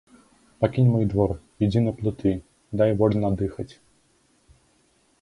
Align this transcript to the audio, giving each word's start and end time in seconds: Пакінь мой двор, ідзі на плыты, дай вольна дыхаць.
Пакінь 0.63 0.89
мой 0.93 1.05
двор, 1.11 1.31
ідзі 1.67 1.85
на 1.89 1.93
плыты, 2.01 2.33
дай 2.83 2.89
вольна 3.03 3.27
дыхаць. 3.43 3.71